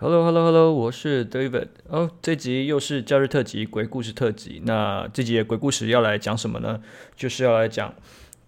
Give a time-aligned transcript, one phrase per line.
[0.00, 1.66] Hello，Hello，Hello，我是 David。
[1.88, 4.62] 哦，这集又是假日特辑，鬼故事特辑。
[4.64, 6.80] 那这集的鬼故事要来讲什么呢？
[7.16, 7.92] 就是要来讲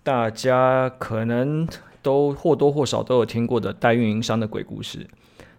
[0.04, 1.66] 大家可能
[2.02, 5.04] 都或多或少都有听过的代运营商的鬼故事。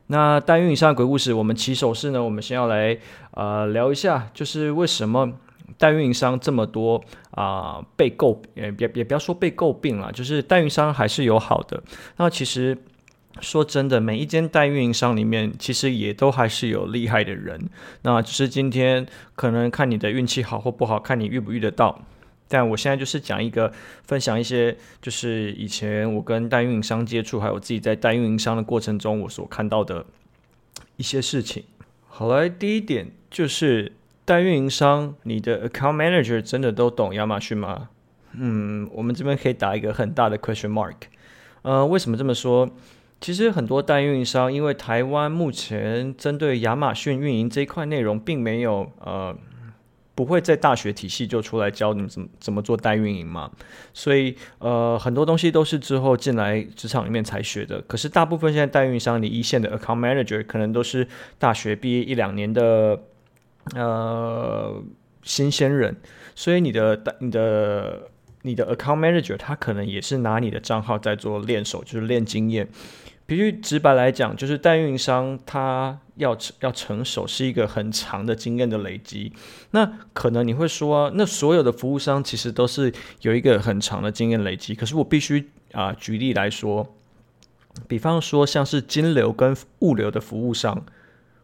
[0.07, 2.97] 那代运营商的鬼故事，我们起手式呢，我们先要来
[3.31, 5.33] 呃聊一下，就是为什么
[5.77, 11.83] 代运营商这么多啊、被诟，也别别不要说被诟病了，就是代运营商还是有好的。
[12.15, 12.77] 那其实。
[13.39, 17.69] 说真的，每一间代运营商里面，其实也都还是有厉害的人。
[18.01, 22.01] 那只是今天可能看你的运气好或不好，看你遇不遇得到。
[22.47, 23.71] 但我现在就是讲一个，
[24.03, 30.05] 分享一些，就是以前我跟代运营商接触，还有自己在代运营商的过程中，我所看到的
[30.97, 31.63] 一些事情。
[32.09, 33.93] 好来，第一点就是
[34.25, 37.87] 代运营商，你的 account manager 真的都懂亚马逊吗？
[38.33, 40.95] 嗯，我们这边可以打一个很大的 question mark。
[41.61, 42.69] 呃，为什么这么说？
[43.21, 49.37] 其实很多代运营商，因为台湾目前针对亚马逊运营这一块内容，并没有呃，
[50.15, 53.51] 不会在大学体系就出来教你怎么怎么做代运营嘛，
[53.93, 57.79] 所以呃很多东西都是之后进来职场里面才学的。
[57.83, 61.07] 可是大部分现在代运营商，你一线的 account manager 可能都是
[61.37, 62.99] 大学毕业一两年的
[63.75, 64.81] 呃
[65.21, 65.95] 新鲜人，
[66.33, 68.09] 所以你的你的
[68.41, 72.67] 你的 account manager 他可能也是拿你的账号在做练手，就是练经验。
[73.31, 79.31] 其实直白来讲，就是代运营商他要要成熟是一个很长的经验的累积。
[79.69, 84.75] 那可能你会说，那所有的服务商其实都是有一个很长的经验累积。
[84.75, 86.93] 可是我必须啊、举例来说，
[87.87, 90.85] 比方说像是金流跟物流的服务商，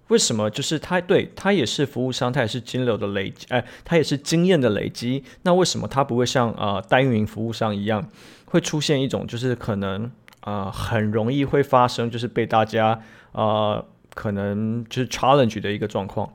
[0.09, 5.23] 为什么就是他对他也是服务商，他也是金流的累积，哎，他也是经验的累积。
[5.43, 8.09] 那为什么他不会像啊、呃、代运营服务商一样，
[8.43, 10.11] 会出现一种就是可能？
[10.47, 12.97] 呃，很容易会发生，就是被大家、
[13.33, 16.25] 呃，可能就是 challenge 的一个状况。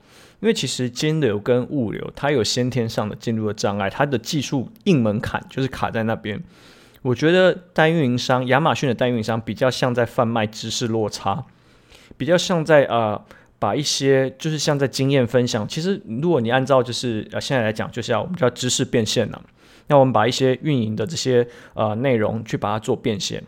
[0.41, 6.39] 因为其实金流跟物流，它有先天上的进入的障碍，它的技术硬门槛就是卡在那边。
[7.01, 11.47] 我觉得代运营商，亚马逊的代运营商比较像在贩卖知识落差，
[12.19, 13.19] 比较像在、呃，
[13.59, 15.67] 把一些就是像在经验分享。
[15.67, 19.43] 其实如果你按照就是呃现在来讲，就是要我们叫知识变现了。
[19.87, 23.43] 那我们把一些运营的这些呃内容去把它做变现。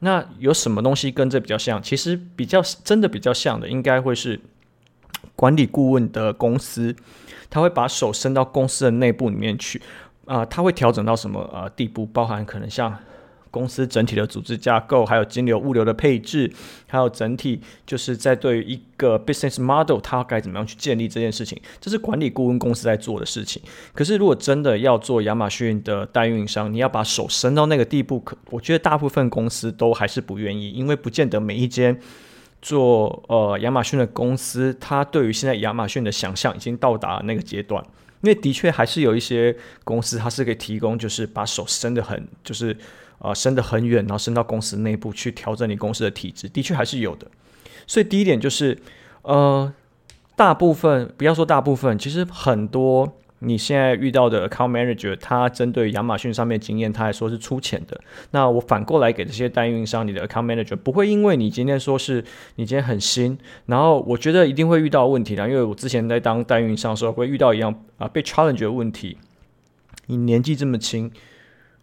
[0.00, 1.82] 那有什么东西跟这比较像？
[1.82, 4.40] 其实比较真的比较像的，应该会是
[5.36, 6.94] 管理顾问的公司，
[7.48, 9.80] 他会把手伸到公司的内部里面去，
[10.26, 12.04] 啊、他会调整到什么呃地步？
[12.06, 12.98] 包含可能像。
[13.50, 16.52] 公司整体的组织架构，还有金流、物流的配置，
[16.86, 23.60] 还有整体就是在对于一个 business model，它该怎么样去建立这件事情，这是管理顾问公司在做的事情。
[23.92, 31.98] 可是，如果真的要做亚马逊的代运营商，你要把手伸到那个地步，可我觉得大部分公司都还是不愿意，因为不见得每一间
[32.62, 37.84] 做呃亚马逊的公司，它对于现在亚马逊的想象已经到达那个阶段。
[38.22, 42.76] 因为的确还是有一些公司，它是可以提供，就是把手伸得很，就是。
[43.20, 47.26] 啊，伸得很远，然后伸到公司内部去调整你公司的体制，的确还是有的。
[47.86, 48.78] 所以第一点就是，
[49.22, 49.70] 呃，
[50.36, 58.00] 大部分不要说大部分，其实很多你现在遇到的 account manager，他针对亚马逊上面经验，他还说是粗浅的。
[58.30, 62.24] 那我反过来给这些代运营商，你的 account manager 不会因为你今天说是
[62.56, 63.36] 你今天很新，
[63.66, 69.18] 然后我觉得一定会遇到问题的，因为我之前在当代运营商的时候会遇到一样啊被 challenge 的问题。
[70.06, 71.10] 你年纪这么轻。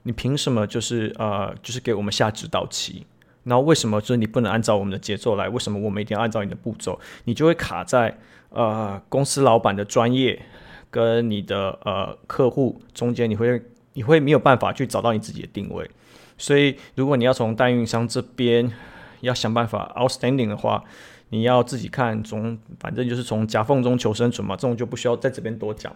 [0.08, 3.06] 你凭什么就是呃，就是给我们下指导棋？
[3.44, 5.50] 然后为什么就是你不能按照我们的节奏来？
[5.50, 6.98] 为什么我们一定要按照你的步骤？
[7.26, 8.18] 你就会卡在
[8.48, 10.42] 呃公司老板的专业
[10.90, 13.62] 跟你的呃客户中间，你会
[13.96, 15.92] 你会没有办法去找到你自己的定位。
[16.38, 18.72] 所以如果你要从代运营商这边
[19.20, 20.86] 要想办法 outstanding 的话，
[21.32, 25.94] 你要自己看，从反正就是从夹缝中求生存嘛，这种就不需要在这边多讲。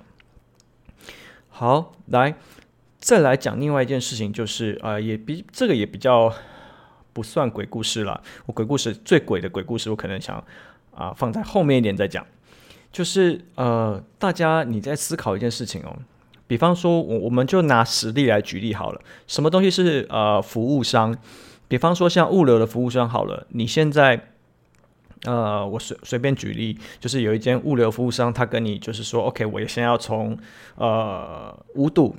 [1.47, 2.35] 好，来。
[3.01, 6.31] 再来讲另外一件事情，就是啊、呃，也比这个也比较
[7.11, 8.21] 不算鬼故事了。
[8.45, 10.41] 我鬼故事最鬼的鬼故事，我可能想
[10.95, 12.23] 啊、放在后面一点再讲。
[12.91, 15.97] 就是呃，大家你在思考一件事情哦，
[16.45, 19.01] 比方说我我们就拿实例来举例好了。
[19.25, 21.17] 什么东西是呃服务商？
[21.67, 24.30] 比方说像物流的服务商好了，你现在
[25.25, 30.37] 呃我随随便举例，就是有一间物流服务商，他跟你就是说，OK，我先要从
[30.75, 32.15] 呃五堵。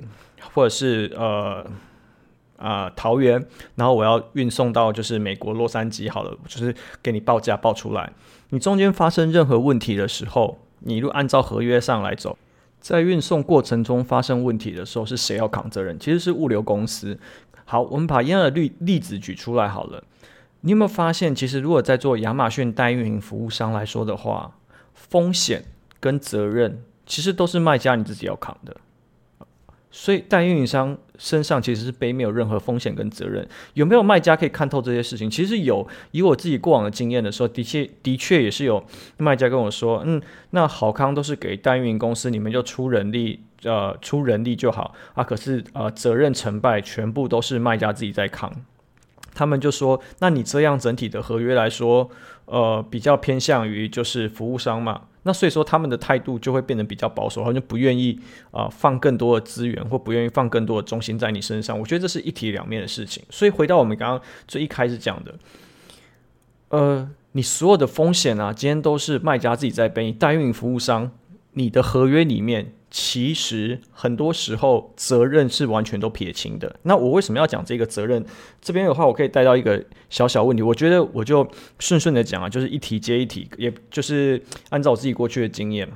[0.53, 1.65] 或者是呃
[2.57, 3.43] 啊、呃、桃园，
[3.75, 8.11] 然后我要运送到就是美国洛杉矶，好了，就是给你报价报出来。
[8.49, 12.37] 你中间发生任何问题的时候，你如果按照合约上来走，
[12.81, 15.97] 在运送过程中发生问题的时候，是谁要扛责任？
[15.97, 17.17] 其实是物流公司。
[17.63, 20.03] 好，我们把一样的例例子举出来好了。
[20.65, 24.55] 你有没有发现，其实如果在做亚马逊代运营服务商来说的话，
[24.93, 25.65] 风险
[25.99, 28.77] 跟责任其实都是卖家你自己要扛的。
[29.91, 33.47] 所以代运营商身上其实是背没有任何风险跟责任。
[33.73, 35.29] 有没有卖家可以看透这些事情？
[35.29, 35.87] 其实有。
[36.11, 38.83] 以我自己过往的经验的时候，的确的确也是有
[39.17, 40.19] 卖家跟我说：“嗯，
[40.49, 45.23] 那好康都是给代运营公司，你们就出人力，呃，出人力就好啊。
[45.23, 48.51] 可是呃，责任成败全部都是卖家自己在扛。”
[49.33, 52.09] 他们就说：“那你这样整体的合约来说，
[52.45, 58.19] 呃，比较偏向于就是服务商嘛。”那所以说他们的态度就会变得比较保守，好像不愿意
[58.51, 61.79] 啊、呃、放更多的资源，或不愿意放更多的重心在你身上。
[61.79, 63.23] 我觉得这是一体两面的事情。
[63.29, 65.35] 所以回到我们刚刚最一开始讲的，
[66.69, 71.09] 呃，你所有的风险啊，今天都是卖家自己在背，代运营服务商，
[71.53, 72.73] 你的合约里面。
[72.95, 76.75] 其实很多时候责任是完全都撇清的。
[76.83, 78.23] 那我为什么要讲这个责任？
[78.61, 80.61] 这边的话，我可以带到一个小小问题。
[80.61, 84.39] 我觉得我就顺顺的讲啊，就是一题接一题，也就是
[84.69, 85.91] 按照我自己过去的经验，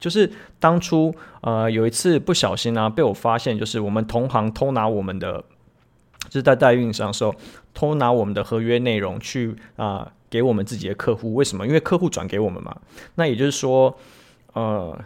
[0.00, 0.28] 就是
[0.58, 5.44] 当初呃有一次不小心啊被我发现，就是我们同行偷拿我们的，
[6.24, 7.32] 就是在代运营商的时候
[7.72, 11.34] 偷拿我们的合约内容去啊、给我们自己的客户。
[11.34, 11.64] 为什么？
[11.68, 12.76] 因为客户转给我们嘛。
[13.14, 13.96] 那也就是说，
[14.54, 14.98] 呃。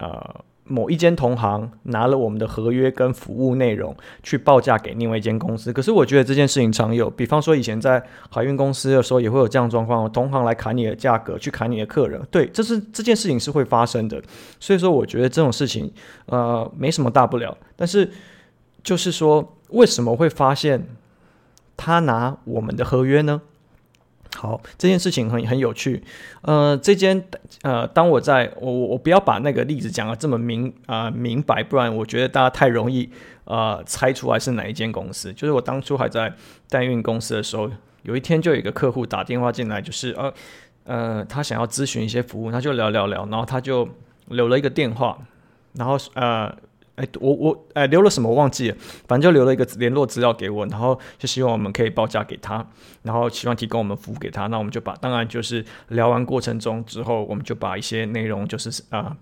[0.00, 8.00] 呃，某一间同行拿了我们的合约跟服务内容去报价给另外一间公司，可是我觉得这件事情常有，比方说以前在
[8.30, 14.22] 海运公司的时候也会有这样状况，同行来砍你的价格，去砍你的客人，对，这是这件事情是会发生的，
[14.60, 15.92] 所以说我觉得这种事情
[16.26, 18.08] 呃没什么大不了，但是
[18.84, 20.86] 就是说为什么会发现
[21.76, 23.42] 他拿我们的合约呢？
[24.36, 26.02] 好，这件事情很很有趣。
[26.42, 27.24] 呃，这间
[27.62, 33.10] 呃，当我在我我不要把那个例子讲得这么明啊、呃、明白，不然我觉得大家太容易
[33.44, 35.32] 呃猜出来是哪一间公司。
[35.32, 36.32] 就是我当初还在
[36.68, 37.70] 代运公司的时候，
[38.02, 40.32] 有一天就有一个客户打电话进来，就是呃
[40.84, 43.88] 呃，他想要咨询一些服务，他就聊聊聊，然后他就
[44.26, 45.18] 留了一个电话，
[45.72, 46.54] 然后呃。
[46.98, 52.66] 哎，我我哎留了什么我忘记了，反正就留了一个联络资料给我，然后就希望我们可以报价给他，
[53.02, 54.48] 然后希望提供我们服务给他。
[54.48, 59.16] 那我们就把，当然就是聊完过程中之后，我们就把一些内容就是啊、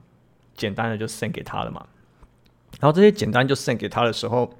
[0.57, 1.85] 简单的就 send 给他了嘛。
[2.81, 4.51] 然后这些简单就 send 给他的时候，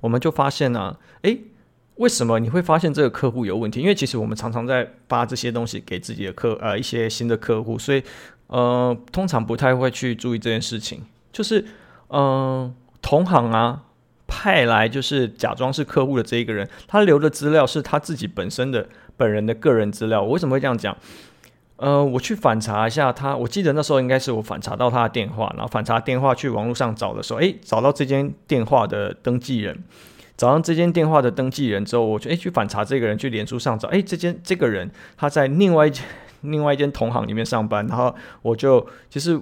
[0.00, 1.36] 我们就发现呢、啊，哎，
[1.96, 3.80] 为什么你会发现这个客户有问题？
[3.80, 8.02] 因为其实我们常常在发这些东西给自己的客呃一些新的客户，所以
[8.46, 11.62] 呃通常不太会去注意这件事情，就是。
[12.08, 13.82] 嗯，同行啊，
[14.26, 18.86] 派来就是假装是客户的这一个人，他留的资料是他自己本身的
[19.16, 20.22] 本人的个人资料。
[20.22, 20.96] 我为什么会这样讲？
[21.76, 29.82] 呃，我去反查一下他，我记得那时候应该是我反查到他的电话，然后反查电话去网络上找的时候，诶，找到这间电话的登记人，
[30.36, 36.04] 找到这间电话的登记人之后，我就诶去反查这个人，去脸书上找，诶，这间这个人他在另外一间
[36.42, 39.32] 另外一间同行里面上班，然后我就其实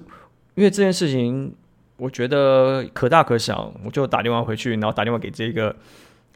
[0.55, 1.53] 因为这件事情。
[2.03, 5.69] 我觉得可大可小，我就打电话回去，然后打电话给这个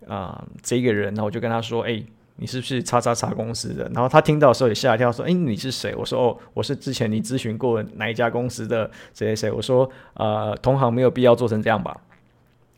[0.07, 2.01] 啊、呃、这个人，然后我就跟他说：“哎，
[2.37, 11.99] 你是不是叉叉叉公司的？”然后他听到的时候也吓一跳，说：“哎，你是谁？”我说：“哦，我是之前你咨询过哪一家公司的谁谁谁。”我说：“呃，同行没有必要做成这样吧？”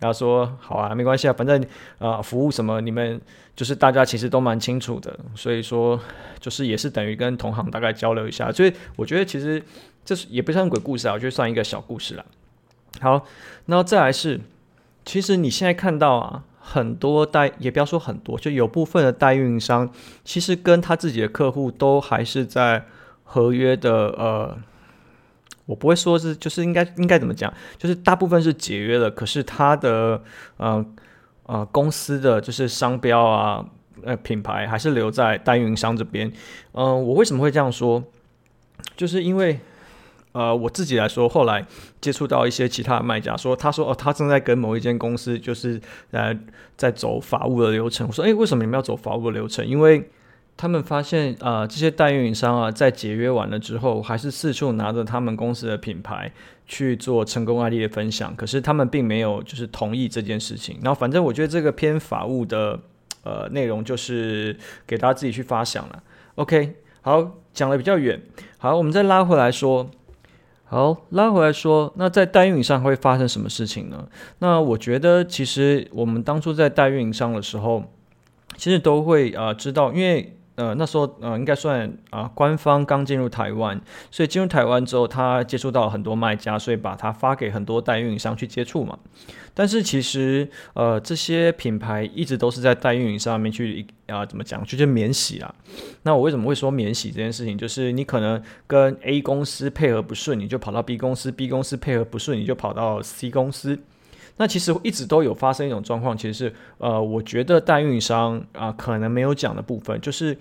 [0.02, 1.64] 他说：“好啊，没关系啊，反正
[2.00, 3.22] 啊、服务什么你们
[3.56, 6.00] 就是大家其实都蛮清楚的，所以说
[6.40, 8.52] 就是也是等于跟同行大概交流一下。
[8.52, 9.62] 所以我觉得其实
[10.04, 12.26] 这是也不算鬼故事啊，我觉得算一个小故事了。”
[13.02, 13.26] 好，
[13.68, 14.42] 那再来是，
[15.06, 19.90] 其实你现在看到啊，很多代也不要说很多，就有部分的代运营商，
[20.26, 22.84] 其实跟他自己的客户都还是在
[23.24, 24.58] 合约的呃，
[25.66, 30.22] 我不会说是，就是应该应该怎么讲，就是大部分是解约了，可是他的
[30.58, 30.86] 呃
[31.46, 33.66] 呃公司的就是商标啊
[34.04, 36.30] 呃品牌还是留在代运营商这边。
[36.74, 38.04] 嗯、我为什么会这样说？
[38.98, 39.60] 就是因为。
[40.32, 41.66] 呃，我自己来说，后来
[42.00, 45.82] 接触到一些其他的卖家，说他说哦，他正在跟某一间公司，就是
[46.12, 46.38] 呃
[46.78, 48.08] 在走法务的流程。
[48.08, 49.66] 我说，诶，为什么你们要走法务的流程？
[49.66, 50.08] 因为
[50.56, 56.32] 他们发现啊、呃，这些代运营商啊，在解约完了之后，还是四处拿着他们公司的品牌
[56.68, 60.78] 去做成功案例的分享，可是他们并没有就是同意这件事情。
[60.84, 62.80] 然后，反正我觉得这个偏法务的
[63.24, 64.56] 呃内容，就是
[64.86, 66.04] 给大家自己去发想了。
[66.36, 68.22] OK，好，讲的比较远，
[68.60, 69.90] 好，我们再拉回来说。
[70.72, 74.08] 好，拉回来说，那在代运营上会发生什么事情呢？
[74.38, 77.84] 那我觉得，其实我们当初在代运营商的时候，
[78.56, 83.80] 其实都会啊、知道，因为呃那时候呃应该算啊、官方刚进入台湾，
[84.12, 89.00] 所以进入台湾之后，他接触到很多卖家，所以把它发给很多代运营商去接触嘛。
[89.54, 95.56] 但是其实呃这些品牌一直都是在代运营上面去啊、怎么讲，就是免洗啦。
[96.04, 97.58] 那我为什么会说免洗这件事情？
[97.58, 103.80] 就是你可能跟 A 公司配合不顺，你就跑到 B 公司；B 公司配合不顺，你就跑到 C 公司。
[104.42, 110.38] 那其实一直都有发生一种状况，其实是呃，我觉得代运营商啊、可能没有讲的部分，就是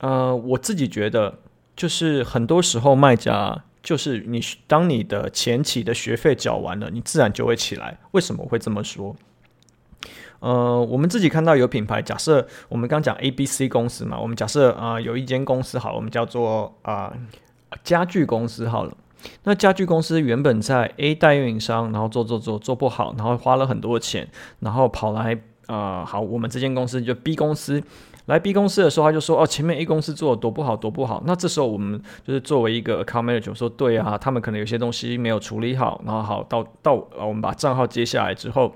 [0.00, 1.38] 呃，我自己觉得
[1.76, 7.96] 就是很多时候卖家就是你当你的前期的学费缴完了，你自然就会起来。
[8.10, 9.14] 为什么会这么说？
[10.40, 17.12] 呃，我们自己看到有品牌，假设我们刚讲 A、B、C 公司嘛，我们假设啊、有一间公司好，我们叫做啊、
[17.84, 18.96] 家具公司好了。
[19.44, 24.28] 那家具公司原本在 A 代运营商，然后做做做做不好，然后花了很多钱，
[24.60, 27.82] 然后跑来、呃，好，我们这间公司就 B 公司
[28.26, 31.22] 来 B 公司的时候，他就说哦，前面 A 公司做的多不好，多不好。
[31.26, 38.72] 那这时候我们就是作为一个 account manager 说，对啊，他们可能有些东西没有处理好，然后好到到，我们把账号接下来之后。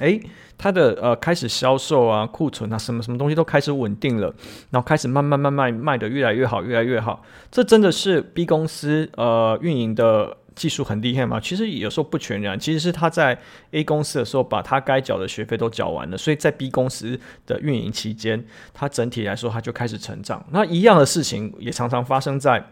[0.00, 0.20] 诶，
[0.58, 4.26] 它的呃开始销售啊，库存啊，什么什么东西都开始稳定了，
[4.70, 7.22] 然后开始慢慢慢慢卖的越来越好，越来越好。
[7.50, 11.40] 这真的是 B 公司呃运营的技术很厉害吗？
[11.40, 13.38] 其实有时候不全然，其实是他在
[13.70, 20.44] A 公司的时候把他该缴的学费都缴完了，所以在 B 公司的运营期间，它整体来说它就开始成长。
[20.50, 22.64] 那一样的事情也常常发生在。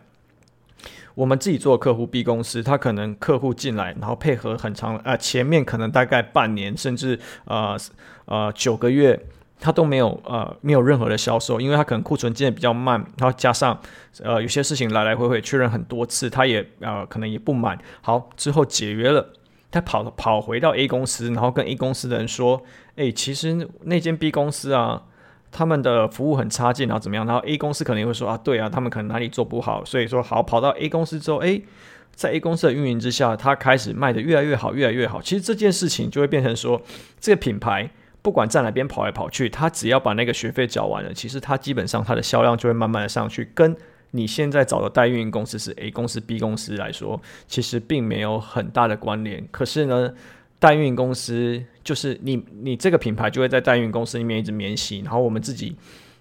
[1.15, 7.77] 我们自己做客户 B 公司，他可能客户进来，然后配合很长，呃，前面可能大概半年，甚至呃
[8.25, 9.19] 呃九个月，
[9.61, 13.81] 他都没有呃没有任何的销售，因为他可能库存进的比较慢，然后加上
[14.23, 17.79] 呃有些事情来来回回确认很多次，他也呃可能也不满。
[18.01, 19.33] 好，之后解约了，
[19.71, 22.63] 他跑跑回到 A 公司，然后跟 A 公司的人说
[22.97, 25.05] ：“诶，其实那间 B 公司啊。”
[25.55, 27.25] 他们的服务很差劲，然后怎么样？
[27.25, 31.65] 然后 A 公司可能会说啊，对啊，他们可能哪里做不好，所以说好跑到 A 公司之后，诶，
[32.13, 35.23] 在 A 公司的运营之下，他开始卖得越来越好，越来越好。
[35.23, 36.83] 其实这件事情就会变成说，
[37.21, 37.89] 这个品牌
[38.21, 43.51] 不管在哪边跑来跑去，他只要把那个学费缴完了，其实他基本上他的销量就会慢慢的上去。
[43.55, 43.77] 跟
[44.11, 49.47] 你现在找的代运营公司是 A 公司、B 公司来说，其实并没有很大的关联。
[49.51, 50.13] 可是呢，
[50.59, 55.77] 代运公司就是你，你这个品牌就会在代运公司里面一直免洗，然后我们自己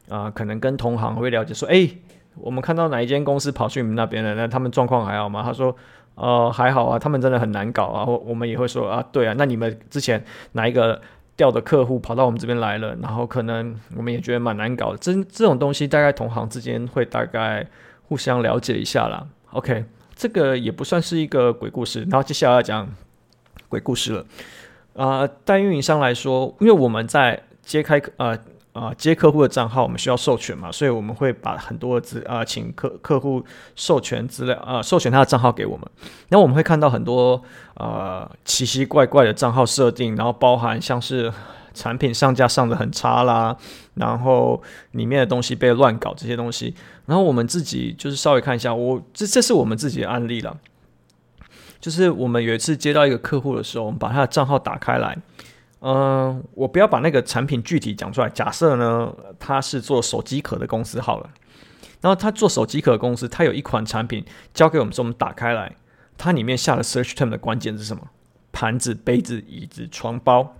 [0.09, 1.89] 啊、可能跟同行会了解说，哎，
[2.35, 4.35] 我们看到哪一间公司跑去你们那边了？
[4.35, 5.41] 那他们状况还好吗？
[5.41, 5.73] 他说，
[6.15, 8.03] 呃，还好啊，他们真的很难搞啊。
[8.05, 10.21] 我我们也会说啊，对啊，那你们之前
[10.51, 11.01] 哪一个
[11.37, 12.93] 调的客户跑到我们这边来了？
[13.01, 14.97] 然后可能我们也觉得蛮难搞的。
[14.97, 17.65] 这这种东西大概同行之间会大概
[18.03, 19.25] 互相了解一下啦。
[19.51, 22.01] OK，这个也不算是一个鬼故事。
[22.11, 22.93] 然后接下来要讲。
[23.73, 24.19] 鬼故事了，
[24.95, 28.37] 啊、呃，代运营商来说，因为我们在揭开呃
[28.73, 33.43] 呃接客户的账号，我们需要授权嘛，所以我们会把很多资啊、请客客户
[33.75, 35.87] 授权资料啊、授权他的账号给我们。
[36.29, 37.41] 然后我们会看到很多
[37.77, 41.33] 呃奇奇怪怪的账号设定，然后包含像是
[41.73, 43.57] 产品上架上的很差啦，
[43.95, 44.61] 然后
[44.91, 46.75] 里面的东西被乱搞这些东西。
[47.07, 50.55] 然后我们自己就是稍微看一下，我这这是我们自己的案例了。
[51.83, 55.17] 就是我们有一次接到一个客户的时候，我们把他的账号打开来，
[55.81, 58.29] 嗯、我不要把那个产品具体讲出来。
[58.29, 61.29] 假设呢，他是做手机壳的公司好了，
[61.99, 64.23] 然后他做手机壳公司，他有一款产品
[64.53, 65.75] 交给我们说，我们打开来，
[66.17, 68.07] 它里面下的 search term 的关键是什么？
[68.53, 70.55] 盘子、杯子、椅子、床包，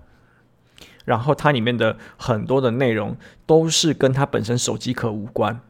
[1.06, 3.16] 然后它里面的很多的内容
[3.46, 5.62] 都是跟他本身手机壳无关，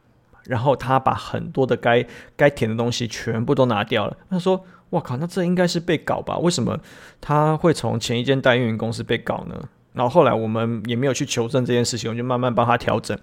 [0.46, 2.04] 然后他把很多的该
[2.36, 4.18] 该填的东西全部都拿掉了。
[4.32, 4.66] 他说。
[4.94, 5.18] 哇靠！
[5.18, 6.38] 那这应该是被搞吧？
[6.38, 6.80] 为什么
[7.20, 9.56] 他会从前一间代运营公司被搞呢？
[9.94, 13.18] 然后后来我们也没有去求证这件事情，我们就慢慢帮他调整。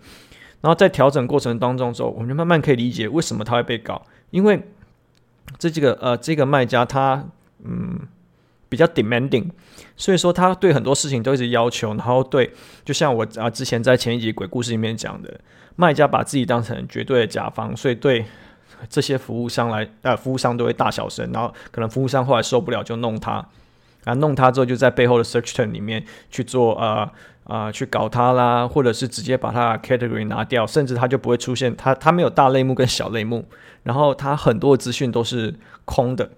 [0.60, 4.60] 然后在调整过程当中之后，我们就慢慢可以理解为什么他会被搞，因为
[5.58, 7.24] 这几个呃这个卖家他
[7.64, 8.00] 嗯
[8.68, 9.48] 比较 demanding，
[9.96, 12.52] 所以说他对很多事情都一直要求，然后对
[12.84, 15.40] 就像我啊之前在前一集鬼故事里面讲的，
[15.76, 18.24] 卖家把自己当成绝对的甲方，所以对。
[18.88, 23.46] 这些服务商来，呃，服务商都会大小声，然后可能服务商后来受不了就弄他，
[24.04, 27.10] 啊，弄他之后就在背后的 search term 里面去做，呃，
[27.44, 33.44] 呃，去搞他啦，或者是直接把他 category 拿掉，甚至他就不会出现，他他没有大类目跟小类目，
[33.82, 36.30] 然后他很多的资讯都是空的。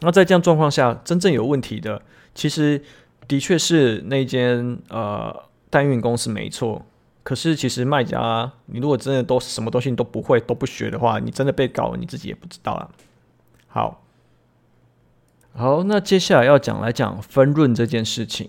[0.00, 2.02] 那在这样状况下，真正有问题的，
[2.34, 2.82] 其实
[3.26, 6.84] 的确是那间呃代运公司没错。
[7.26, 12.88] 可是，其实卖家，你如果真的都什么东西你都不会、都不学的话，你真的被搞了，你自己也不知道啊。
[13.66, 14.04] 好，
[15.52, 18.48] 好，那接下来要讲来讲分润这件事情。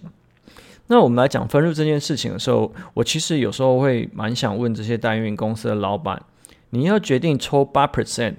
[0.86, 6.22] 那我们来讲分润这件事情的时候，我其实有时候会蛮想问这些代运公司的老板：
[6.70, 8.36] 你要决定抽八 percent、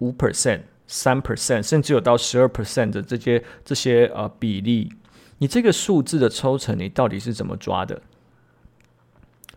[0.00, 4.92] 五 percent、三 percent，甚至有到十二 percent 的这些这些呃比例，
[5.38, 8.02] 你这个数字的抽成，你到底是怎么抓的？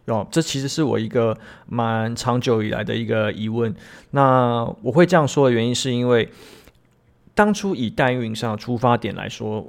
[0.05, 3.73] 哦，这其实是我一个蛮长久以来的一个疑问。
[4.11, 6.29] 那我会这样说的原因，是因为。
[7.35, 9.65] 当初以代运营商的出发点来说，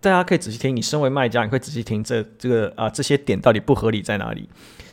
[0.00, 0.76] 大家可以仔细听。
[0.76, 4.48] 你身为卖家，你会仔细听这这个啊这些点到底不合理在哪里？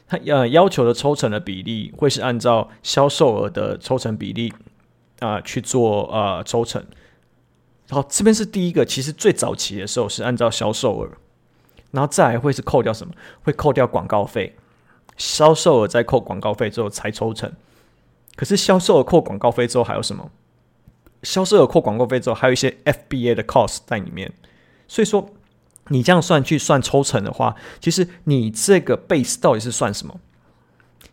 [0.07, 4.51] 他呃要求的抽成的比例会是按照销售额的抽成比例
[5.19, 6.83] 啊、去做呃抽成。
[7.91, 11.09] 好，这边是第一个，其实最早期的时候是按照销售额，
[11.91, 13.13] 然后再来会是扣掉什么？
[13.43, 14.55] 会扣掉广告费，
[15.17, 17.51] 销售额在扣广告费之后才抽成。
[18.35, 20.29] 可是销售额扣广告费之后还有什么？
[21.23, 24.33] 销售额扣广告费之后，还有一些 FBA 的 cost 在里面，
[24.87, 25.29] 所以说
[25.87, 30.19] 你这样算去算抽成的话，其实你这个 base 到底是算什么？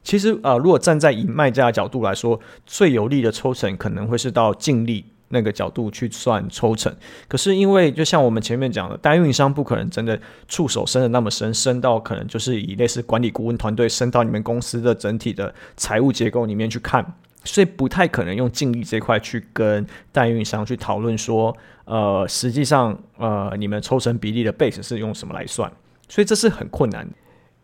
[0.03, 6.95] 其实啊、如果站在以卖家的角度来说，最有利的抽成可能会是到净利那个角度去算抽成。
[7.27, 17.05] 可是因为就像我们前面讲的，代运营商不可能真的触手伸的那么深，深到可能就是以类似管理顾问团队伸到你们公司的整体的财务结构里面去看。
[17.45, 25.69] 所以不太可能用净利这块去跟代运营商去讨论说，呃，实际上，呃，你们抽成比例的 base 是用什么来算？
[26.09, 27.09] 所以这是很困难。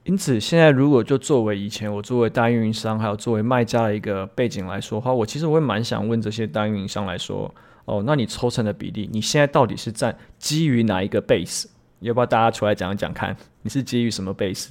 [0.09, 11.67] 因此，现在如果就作为以前我作为代运营商，还有作为卖家的一个背景来说的话，我其实我会蛮想问这些代运营商来说，哦，那你抽成的比例，你现在到底是占基于哪一个 base？
[12.01, 13.37] 要不要大家出来讲一讲看？
[13.61, 14.71] 你是基于什么 base？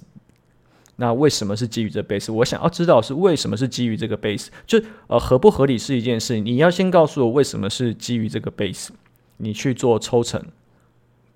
[0.96, 2.34] 那为什么是基于这 base？
[2.34, 8.88] 我想要知道是为什么是基于这个 base，就呃合不合理是一件事，你要先告诉我为什么是基于这个 base，
[9.38, 10.44] 你去做抽成，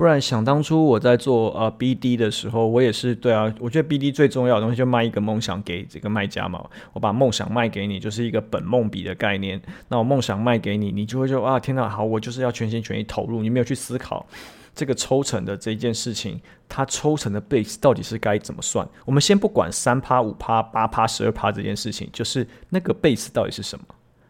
[0.02, 14.26] 不然想当初我在做呃 BD 的时候，我也是对啊，我觉得 BD 最重要的东西就卖一个梦想给这个卖家嘛，我把梦想卖给你，就是一个本梦比的概念，那我梦想卖给你，你就会说啊，天哪，好，我就是要全心全意投入，你没有去思考。
[14.74, 18.84] 这个抽成的这件事情，它抽成的 base 到底是该怎么算？
[19.06, 23.86] 我们先不管三趴、五趴、八趴、十二趴这件事情，就是那个 base 到底是什么？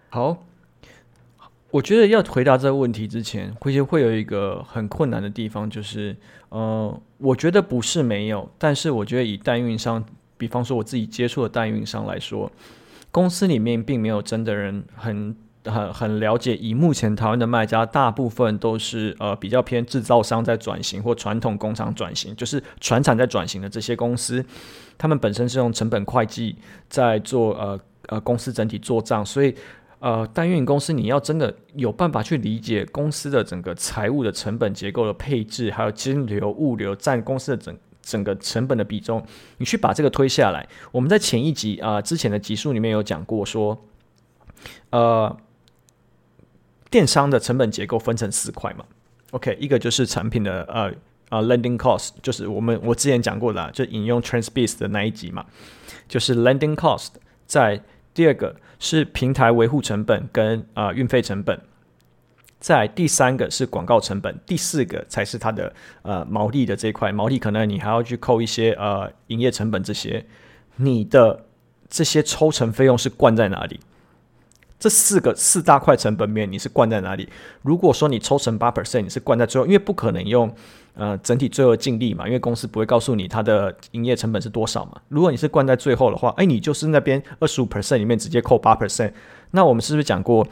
[0.10, 0.38] 好，
[1.72, 6.16] 我觉得要回答这个问题之前，会会有一个很困难的地方，就是
[6.50, 10.04] 呃，我觉得不是没有，但是我觉得以代运营商，
[10.38, 12.52] 比方说我自己接触的代运营商来说，
[13.10, 15.36] 公司里面并没有真的人很。
[15.64, 24.44] 很很了解，以目前台湾的卖家，大部分都是呃比较偏制造商在转型或传统工厂转型，就是传产在转型的这些公司，
[24.98, 26.56] 他们本身是用成本会计
[26.90, 29.54] 在做呃呃公司整体做账，所以
[30.02, 39.26] 呃代运营公司你要真的有办法去理解公司的整个财务的成本结构的配置，还有金流、物流占公司的整整个成本的比重，
[39.60, 40.68] 你去把这个推下来。
[40.92, 43.86] 我们在前一集啊、之前的集数里面有讲过说，
[44.90, 45.38] 呃。
[46.90, 48.84] 电商的成本结构分成四块嘛
[49.32, 50.92] ，OK，一个就是产品的呃
[51.30, 55.46] 呃 landing cost，就是我们我之前讲过的、就引用 TransBiz 的那一集嘛，
[56.10, 57.12] 就是 landing cost。
[57.48, 57.82] 在
[58.14, 61.60] 第二个是平台维护成本跟啊、呃、运费成本，
[62.60, 70.26] 在第三个是广告成本，第四个才是它的呃毛利的这一块，毛利可能你还要去扣一些呃营业成本这些，
[70.76, 71.46] 你的
[71.90, 73.80] 这些抽成费用是灌在哪里？
[74.80, 77.30] 这四个四大块成本面，你是灌在哪里？
[77.62, 80.52] 如果说你抽成八 percent，你是灌在最后，因为不可能用
[80.94, 84.94] 呃整体最后净利嘛，因为公司不会告诉你它的营业成本是多少嘛。
[85.10, 89.12] 如果你是灌在最后的话，哎，你就是那边二十五 percent 里面直接扣八 percent。
[89.52, 90.46] 那我们是不是讲过，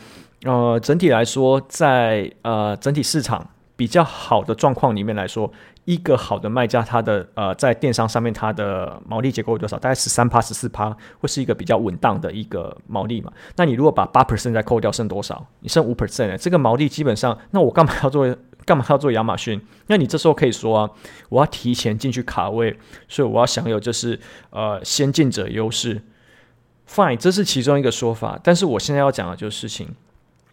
[0.43, 5.49] 呃，整体来说，在呃整体市场比较好的状况里面来说，
[5.85, 9.79] 一个好的卖家，他的呃，在电商上面，它的毛利结构有多少？
[9.79, 13.31] 大概十三趴、十四趴，会是一个比较稳当的一个毛利嘛？
[13.55, 15.47] 那你如果把八 percent 再扣掉，剩多少？
[15.61, 18.27] 你剩五 percent，这个毛利基本上，那我干嘛要做？
[18.69, 19.59] 干嘛要做亚马逊？
[19.87, 20.91] 那你这时候可以说啊，
[21.29, 22.77] 我要提前进去卡位，
[23.07, 24.19] 所以我要享有就是
[24.51, 26.03] 呃先进者优势。
[26.87, 28.39] Fine，这是其中一个说法。
[28.43, 29.95] 但是我现在要讲的就是事情，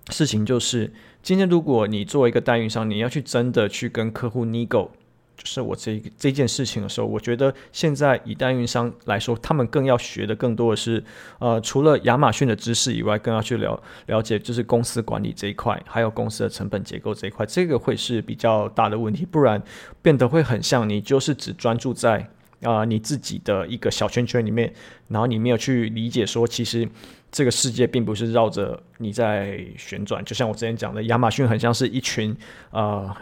[0.09, 4.89] 事情就是今天如果你作为一个代运商，你要去真的去跟客户 nego。
[5.37, 11.05] 就是我这这件事情的时候，我觉得现在以代运营商来说，他们更要学的更多的是，
[11.39, 19.63] 呃，除了亚马逊的知识以外，更要去了了解就是公司管理这一块，还有公司的成本结构这一块，这个会是比较大的问题，不然
[20.01, 22.27] 变得会很像你就是只专注在
[22.63, 24.73] 啊、你自己的一个小圈圈里面，
[25.09, 26.89] 然后你没有去理解说，其实
[27.31, 32.35] 这个世界并不是绕着你在旋转，就像我之前讲的，亚马逊很像是一群
[32.71, 33.15] 啊。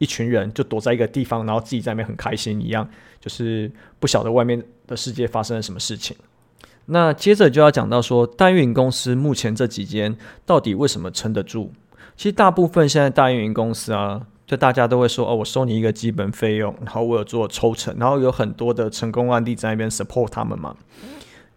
[0.00, 2.88] 一群人就躲在一个地方，然后自己在那边很开心一样，
[3.20, 6.16] 就是不晓得外面的世界发生了什么事情。
[6.86, 11.70] 那接着就要讲到说，代运营公司目前这几间到底为什么撑得住？
[12.16, 20.74] 其实大部分现在代运营公司啊，就大家都会说哦，我收你一个基本费用，然后我有做抽成，然后有很多的成功案例在那边 support 他们嘛。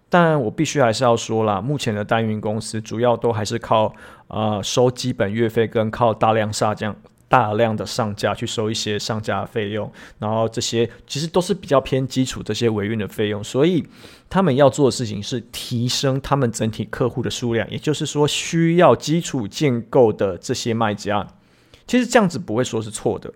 [0.09, 3.91] 但我必须还是要说啦，目前的代运营公司主要都还是靠
[4.27, 6.95] 呃收基本月费跟靠大量下降。
[7.33, 13.83] 大量的上架去收一些上架费用，然后这些其实都是比较偏基础这些维运的费用，所以
[14.29, 21.27] 他们要做的事情是提升他们整体客户的数量，也就是说需要基础建构的这些卖家，
[21.87, 23.33] 其实这样子不会说是错的。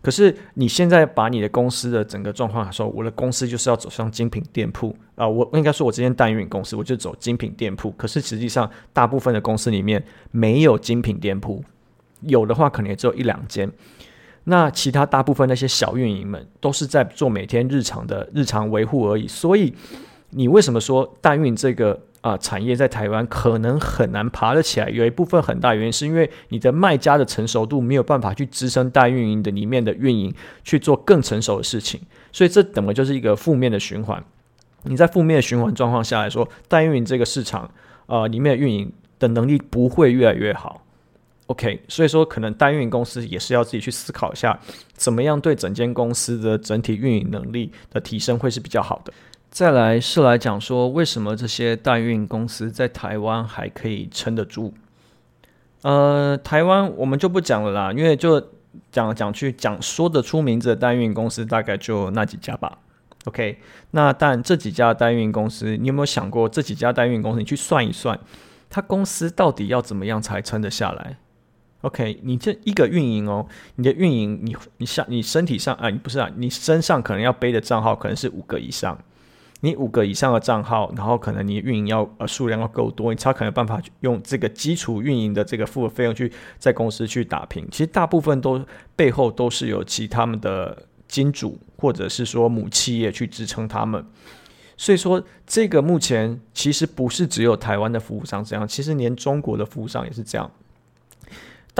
[0.00, 11.64] 可是你现在把你的公司的整个状况来说，我的公司就是要走向精品店铺啊，我应该说我这间代运公司我就走精品店铺，可是实际上大部分的公司里面没有精品店铺。
[12.22, 13.70] 有的话，可能也只有一两间。
[14.44, 19.28] 那其他大部分那些小运营们，都是在做每天日常的日常维护而已。
[19.28, 19.74] 所以，
[20.30, 24.88] 你为什么说代运这个啊、产业在台湾可能很难爬得起来？
[24.88, 32.00] 有一部分很大原因是因为你的卖家的成熟度没有办法去支撑代运营的里面的运营去做更成熟的事情。
[32.32, 34.22] 所以，这等于就是一个负面的循环。
[34.84, 37.70] 你在负面的循环状况下来说，代运营这个市场
[38.06, 40.82] 呃里面的运营的能力不会越来越好。
[41.50, 44.56] OK，所以说可能代运公司也是要自己去思考一下，
[44.92, 49.12] 怎么样对整间公司的整体运营能力的提升会是比较好的。
[49.50, 54.72] 再来是来讲说，为什么这些代运公司在台湾还可以撑得住？
[55.82, 58.40] 呃，台湾我们就不讲了啦，因为就
[58.92, 62.78] 讲讲去讲说得出名字的代运公司大概就那几家吧。
[63.24, 63.58] OK，
[63.90, 68.16] 那但这几家代运公司，你有没有想过这几家代运公司，你去算一算，
[68.68, 71.16] 它公司到底要怎么样才撑得下来
[71.82, 78.98] ？OK，你这一个运营哦，你的运营，你你像你身体上啊，你不是啊，你身上可能要背的账号可能是五个以上，
[79.60, 87.66] 你五个以上的账号，然后可能你运营要呃数量要够多，你才可能办法用这个基础运营的这个付费用去在公司去打拼。
[87.70, 88.64] 其实大部分都
[88.94, 94.04] 背后都是有其他们的金主或者是说母企业去支撑他们，
[94.76, 100.50] 所以说这个目前其实不是只有台湾的服务商这样，其实连中国的服务商也是这样。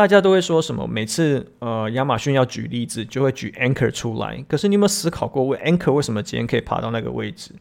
[0.00, 0.86] 大家都会说什么？
[0.86, 4.42] 每次呃，亚马逊要举例子，就会举 Anchor 出来。
[4.48, 7.52] 可是你有没有思考过，为 Anchor 为什么今天可以爬到那个位置？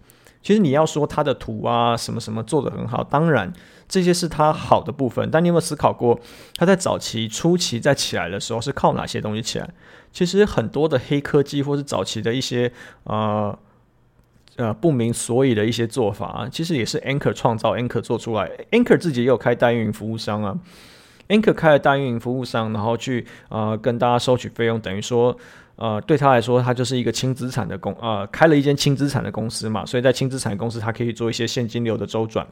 [0.41, 3.51] 其实你要说它的图啊，什么什么做得很好，当然
[3.89, 5.29] 这些是它好的部分。
[5.29, 6.17] 但你有没有思考过，
[6.55, 9.69] 它在早期初期在起来的时候是靠哪些东西起来？
[10.13, 12.71] 其实很多的黑科技，或是早期的一些
[13.03, 13.59] 呃
[14.55, 18.49] 呃不明所以的一些做法，其实也是 Anchor 创造，Anchor 做出来。
[18.71, 20.57] Anchor 自己也有开代运营服务商啊。
[21.29, 25.35] Anchor 开了大运营服务商，然后去呃跟大家收取费用，等于说
[25.77, 32.45] 呃对他来说，他就是一个轻资产的公呃开了一间轻资产的公司嘛，所以在轻资产公司，他可以做一些现金流的周转。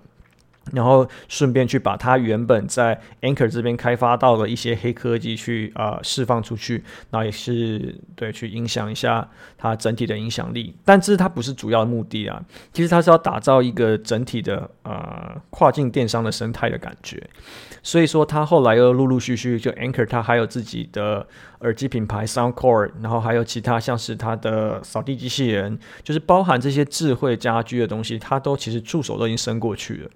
[0.74, 10.76] 然后顺便去把它原本在 Anchor 这边开发到的一些黑科技去啊、呃、释放出去，然后也是对去影响一下它整体的影响力。
[10.84, 17.22] 但这是它不是主要的目的啊，其实它是要打造一个整体的呃跨境电商的生态的感觉。
[17.84, 21.26] 所以说它后来又陆陆续续就 Anchor 它还有自己的
[21.62, 30.10] 耳机品牌 SoundCore，然后还有其他像是它的扫地机器人，就是包含这些智慧家居的东西，它都其实触手都已经伸过去了。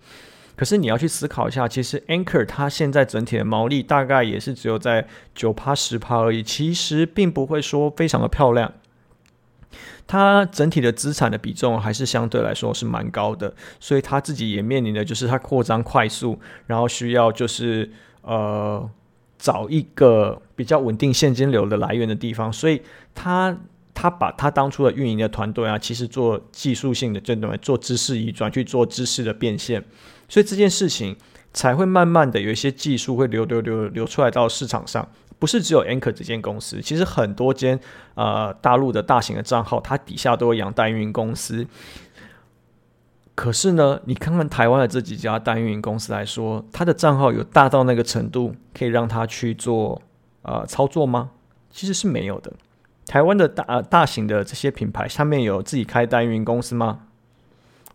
[0.62, 8.72] 可是你要去思考一下，其实 Anchor 它现在整体的毛利大概也是只有在九趴十趴而已，其实并不会说非常的漂亮。
[10.06, 17.90] 它整体的资产的比重还是相对来说是蛮高的，所以它自己也面临的就是它扩张快速，然后需要就是
[18.22, 18.88] 呃
[19.40, 22.80] 找一个比较稳定现金流的来源的地方，所以
[23.16, 23.58] 它
[23.96, 29.84] 它把它当初的运营的团队啊，其实做技术性的这种做知识移转去做知识的变现。
[30.32, 31.18] 所以这件事情
[31.52, 35.06] 才会慢慢的有一些技术会流流流流出来到市场上，
[35.38, 37.78] 不是只有 Anchor 这间公司，其实很多间
[38.16, 41.68] 呃大陆的大型的账号，它底下都有养代运营公司。
[43.36, 50.02] 可是呢，你看看台湾的这几家代运营公司来说，它的账号有大到那个程度，可以让它去做
[50.44, 51.32] 呃操作吗？
[51.70, 52.54] 其实是没有的。
[53.06, 57.00] 台湾的大、呃、大型的这些品牌，下面有自己开代运营公司吗？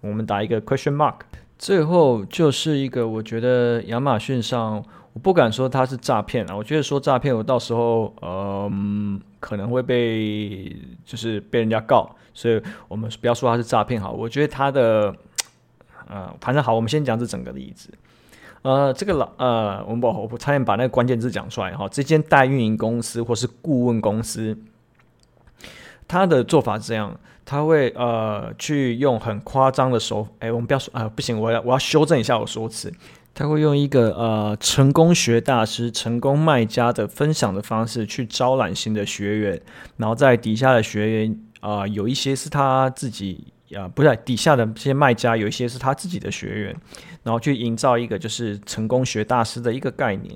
[0.02, 1.20] 我们打一个 question mark。
[1.58, 14.12] 最后就是一个，我觉得亚马逊上，我不敢说它是诈骗啊，我觉得说诈骗，我到时候嗯可能会被就是被人家告，所以我们不要说它是诈骗好。
[14.12, 15.14] 我觉得它的
[16.08, 17.90] 呃，反正好，我们先讲这整个例子。
[18.62, 21.88] 呃，这个老呃，我们不，我差点把那个关键字讲出来哈。
[21.88, 24.58] 这间代运营公司或是顾问公司，
[26.08, 32.92] 他的做法是这样，他会呃去用很夸张的手，哎，我们不要说啊、不行，我要我要修正一下我说辞。
[33.32, 39.60] 他会用一个呃成功学大师、成功卖家的分享的方式去招揽新的学员，
[39.98, 46.76] 然后在底下的学员啊、有一些是他自己啊、不是底下的这些卖家，有一些是他自己的学员，
[47.22, 50.34] 然后去营造一个就是成功学大师的一个概念，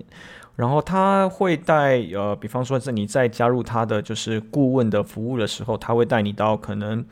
[0.61, 7.03] 然后他会带呃，比方说是你在加入他的就是顾问的服务的时候，他会带你到可能。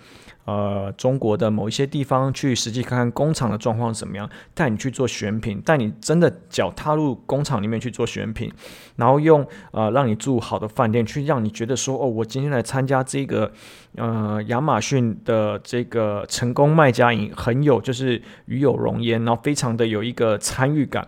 [0.45, 8.51] 呃，中国的某一些地方去实际看看工厂的状况怎么样，带你去做选品，带你真的脚踏入工厂里面去做选品，
[8.97, 13.53] 然后用呃让你住好的饭店，去让你觉得说，哦，我今天来参加这个
[13.97, 21.07] 呃亚马逊的这个成功卖家营，很有就是与有荣焉，然后非常的有一个参与感。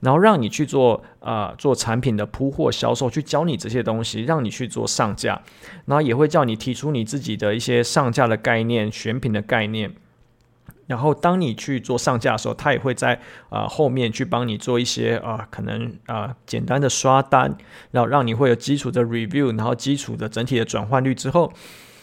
[0.00, 5.42] 然后让你去做啊、做产品的铺货销售，去教你这些东西，让你去做上架，
[5.86, 9.94] 然后也会叫你提出你自己的一些上架的概念、选品的概念。
[10.86, 17.56] 然后当你去做上架的时候，他也会在啊、后面去帮你做一些啊、可能啊、简单的刷单，
[17.90, 21.52] 然后让你会有基础的 review，然后基础的整体的转换率之后，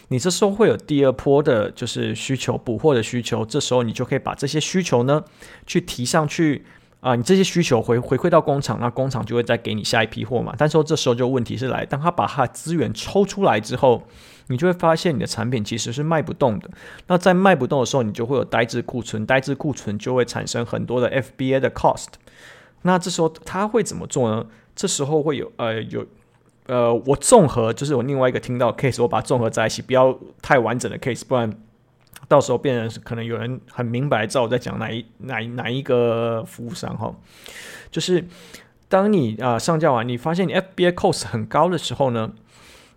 [0.08, 5.24] 你这时候会有第二波的就是需求补货的需求，这时候你就可以把这些需求呢
[5.66, 6.66] 去提上去。
[7.04, 10.54] 啊，你这些需求回回馈到工厂，那工厂就会再给你下一批货嘛。
[10.56, 14.02] 但是说这时候就问题是来，当他把他的资源抽出来之后，
[14.46, 16.70] 你就会发现你的产品其实是卖不动的。
[17.08, 22.06] 那在卖不动的时候，你就会有呆滞库存，呆滞库存就会产生很多的 FBA 的 cost。
[22.80, 24.46] 那这时候他会怎么做呢？
[24.74, 26.06] 这时候会有呃有
[26.68, 31.54] 呃，我综合就是我另外一个听到 case，我把它综合在一起，不要太完整的 case，不然。
[32.34, 37.14] 到时候变成可能有人很明白知道我在讲哪一哪一哪一个服务商哈，
[37.92, 38.26] 就是
[38.88, 42.32] 当你啊、上架完，你发现你 FBA cost 很高的时候呢，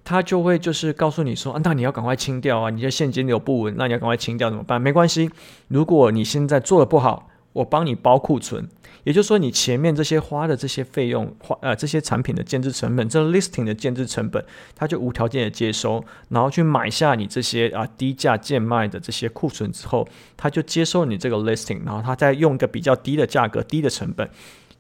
[0.04, 4.82] 他就会就是告诉你说，啊，那你要赶快清掉啊，你的现金流不稳，那你要赶快清掉怎么办？
[4.82, 5.30] 没关系，
[5.68, 7.30] 如果你现在做的不好。
[7.58, 8.70] 我帮你包库存，
[9.04, 14.44] 也就是说，你前面这些花的这些费用，花呃这些产品的建制成本，这 listing 的建制成本，
[14.76, 24.30] 他就无条件的接收，然后去买下你这些啊低价贱卖的这些库存之后，他就接收你这个 listing，然后他再用一个比较低的价格、低的成本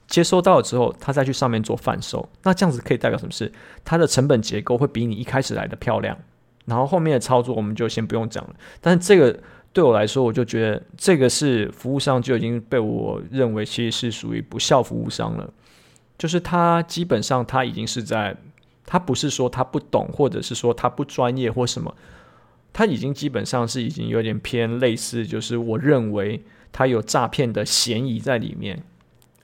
[0.05, 2.29] 接收到了之后，他再去上面做贩售。
[2.43, 3.51] 那这样子可以代表什么事？
[3.83, 6.15] 它的成本结构会比你一开始来的漂亮，
[6.65, 8.55] 然后后面的操作我们就先不用讲了。
[8.79, 9.39] 但是这个。
[9.77, 15.53] 对我来说，我就觉得这个是服务商就已经被我认为其实是属于不孝服务商了。
[16.17, 18.35] 就是他基本上他已经是在，
[18.87, 21.95] 他不是说他不懂，或者是说他不专业或什么，
[22.73, 28.81] 他已经基本上是已经有点偏类似，就是我认为他有诈骗的嫌疑在里面。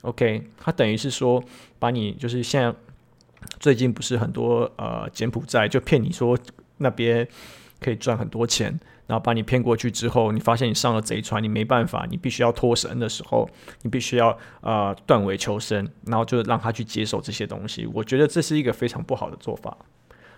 [0.02, 1.40] OK，他等于是说
[1.78, 2.74] 把你就是像
[3.60, 6.36] 最近不是很多呃柬埔寨就骗你说
[6.78, 7.24] 那边
[7.78, 8.80] 可以赚很多钱。
[9.06, 13.46] 然后把你骗过去之后，你发现你上了贼船，你没办法，你必须要脱身的时候，
[13.82, 17.86] 你必须要呃断尾求生，然后就让他去接手这些东西。
[17.92, 19.76] 我觉得这是一个非常不好的做法。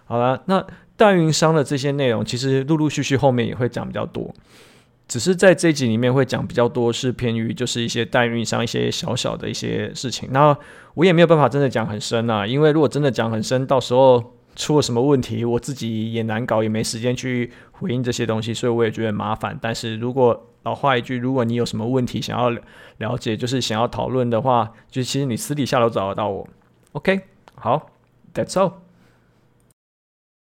[0.05, 4.35] 好了，那代运营商的这些内容，其实陆陆续续后面也会讲比较多，
[5.07, 10.29] 只是在这集里面会讲比较多是偏于就是一些代运营商一些小小的一些事情。
[10.33, 10.57] 那
[10.95, 14.36] 我也没有办法真的讲很深啊，因为如果真的讲很深，到时候。
[14.57, 19.57] 出了什么问题，我自己也难搞，也没时间去回应这些东西，所以我也觉得麻烦。
[19.63, 22.51] 但是如果老话一句，如果你有什么问题想要
[22.97, 26.49] 了解，就是想要讨论的话，就其实你私底下都找得到我。
[26.93, 27.21] OK，
[27.55, 27.91] 好
[28.35, 28.86] ，That's all。